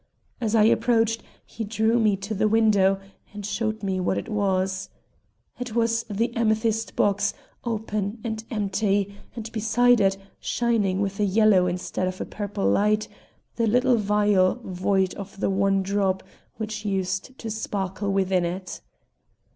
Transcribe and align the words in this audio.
As 0.41 0.55
I 0.55 0.63
approached, 0.63 1.21
he 1.45 1.63
drew 1.63 1.99
me 1.99 2.17
to 2.17 2.33
the 2.33 2.47
window 2.47 2.99
and 3.35 3.45
showed 3.45 3.83
me 3.83 3.99
what 3.99 4.17
it 4.17 4.29
was. 4.29 4.89
It 5.59 5.75
was 5.75 6.05
the 6.09 6.35
amethyst 6.35 6.95
box, 6.95 7.35
open 7.65 8.17
and 8.23 8.43
empty, 8.49 9.15
and 9.35 9.51
beside 9.51 10.01
it, 10.01 10.17
shining 10.39 11.01
with 11.01 11.19
a 11.19 11.23
yellow 11.23 11.67
instead 11.67 12.07
of 12.07 12.19
a 12.19 12.25
purple 12.25 12.67
light, 12.67 13.07
the 13.57 13.67
little 13.67 13.97
vial 13.97 14.59
void 14.63 15.13
of 15.13 15.39
the 15.39 15.51
one 15.51 15.83
drop 15.83 16.23
which 16.55 16.83
used 16.83 17.37
to 17.37 17.51
sparkle 17.51 18.11
within 18.11 18.43
it. 18.43 18.81